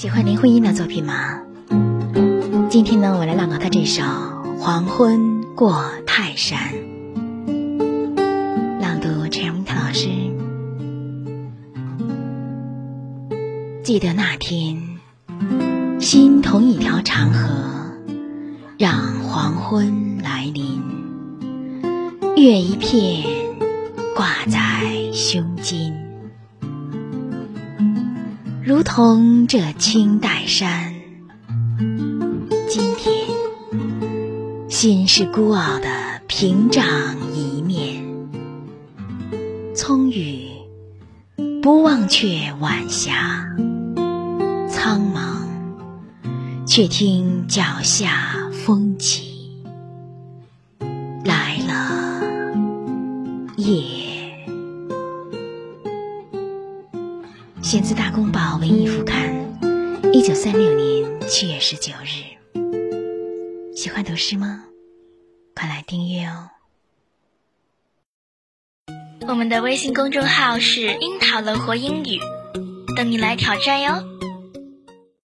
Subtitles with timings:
[0.00, 1.42] 喜欢林徽因的作品吗？
[2.70, 4.02] 今天呢，我来朗读她这首
[4.56, 6.58] 《黄昏过泰山》。
[8.80, 10.08] 朗读陈荣涛老师。
[13.82, 14.82] 记得那天，
[16.00, 17.50] 心同一条长河，
[18.78, 20.80] 让黄昏来临，
[22.38, 23.22] 月一片
[24.16, 25.92] 挂在胸襟，
[28.62, 30.94] 如同这青黛山。
[32.68, 33.26] 今天，
[34.68, 35.88] 心是孤傲的
[36.26, 36.84] 屏障
[37.34, 38.04] 一面，
[39.74, 40.46] 葱郁，
[41.62, 43.46] 不忘却晚霞。
[44.68, 45.46] 苍茫，
[46.66, 49.64] 却听脚下风起，
[51.24, 52.22] 来了
[53.56, 54.09] 夜。
[57.62, 59.30] 选自《大公报文艺副刊》，
[60.12, 62.24] 一九三六年七月十九日。
[63.76, 64.64] 喜欢读诗吗？
[65.54, 66.48] 快来订阅哦！
[69.28, 72.18] 我们的微信公众号是“樱桃乐活英语”，
[72.96, 74.02] 等你来挑战哟。